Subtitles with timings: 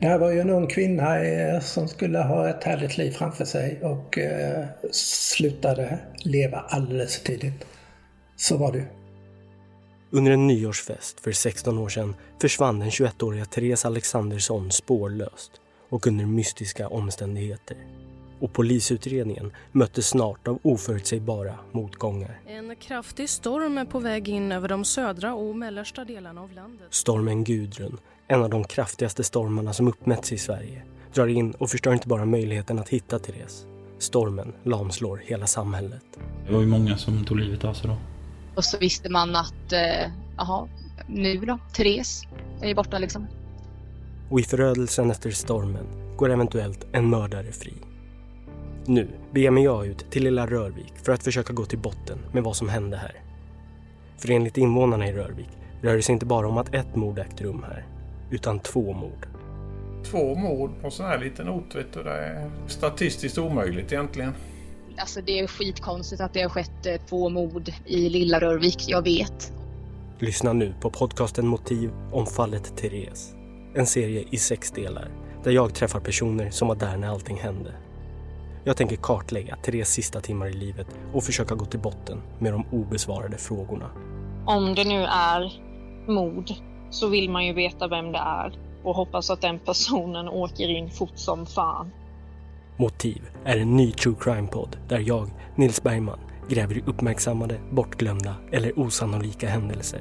[0.00, 3.44] Det här var ju en ung kvinna eh, som skulle ha ett härligt liv framför
[3.44, 7.64] sig och eh, slutade leva alldeles för tidigt.
[8.36, 8.84] Så var det
[10.10, 15.52] Under en nyårsfest för 16 år sedan försvann den 21-åriga Therese Alexandersson spårlöst
[15.88, 17.76] och under mystiska omständigheter.
[18.40, 22.40] Och polisutredningen möttes snart av oförutsägbara motgångar.
[22.46, 26.86] En kraftig storm är på väg in över de södra och mellersta delarna av landet.
[26.90, 27.98] Stormen Gudrun,
[28.28, 30.82] en av de kraftigaste stormarna som uppmätts i Sverige,
[31.14, 33.66] drar in och förstör inte bara möjligheten att hitta Therese.
[33.98, 36.04] Stormen lamslår hela samhället.
[36.46, 37.96] Det var ju många som tog livet av sig då.
[38.54, 40.68] Och så visste man att, eh, jaha,
[41.08, 41.58] nu då?
[41.76, 42.22] Therese
[42.62, 43.26] är ju borta liksom.
[44.30, 45.86] Och i förödelsen efter stormen
[46.16, 47.74] går eventuellt en mördare fri.
[48.88, 52.42] Nu beger mig jag ut till lilla Rörvik för att försöka gå till botten med
[52.42, 53.22] vad som hände här.
[54.18, 55.48] För enligt invånarna i Rörvik
[55.82, 57.86] rör det sig inte bara om att ett mord ägt rum här,
[58.30, 59.26] utan två mord.
[60.04, 64.32] Två mord på sån här liten ort, vet du, det är statistiskt omöjligt egentligen.
[64.98, 69.02] Alltså det är skitkonstigt att det har skett eh, två mord i Lilla Rörvik, jag
[69.02, 69.52] vet.
[70.18, 73.34] Lyssna nu på podcasten Motiv om fallet Therese.
[73.74, 75.08] En serie i sex delar
[75.44, 77.74] där jag träffar personer som var där när allting hände.
[78.68, 82.64] Jag tänker kartlägga Therese sista timmar i livet och försöka gå till botten med de
[82.72, 83.90] obesvarade frågorna.
[84.46, 85.52] Om det nu är
[86.06, 86.50] mord
[86.90, 90.90] så vill man ju veta vem det är och hoppas att den personen åker in
[90.90, 91.90] fort som fan.
[92.76, 98.78] Motiv är en ny true crime-podd där jag, Nils Bergman, gräver i uppmärksammade, bortglömda eller
[98.78, 100.00] osannolika händelser.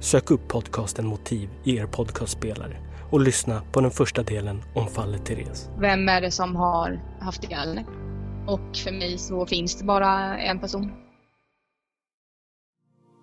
[0.00, 5.26] Sök upp podcasten Motiv i er podcastspelare och lyssna på den första delen om fallet
[5.26, 5.70] Therese.
[5.78, 7.84] Vem är det som har haft ihjäl henne?
[8.46, 10.92] Och för mig så finns det bara en person.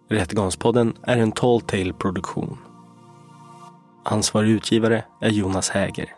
[0.09, 2.57] Rättegångspodden är en Tall Tale produktion.
[4.05, 6.09] Ansvarig utgivare är Jonas Häger.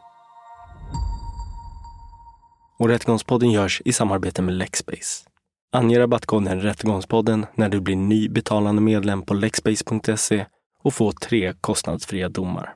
[2.79, 5.27] Och Rättegångspodden görs i samarbete med Lexbase.
[5.73, 10.45] Ange rabattkoden Rättegångspodden när du blir ny betalande medlem på lexbase.se
[10.83, 12.75] och få tre kostnadsfria domar.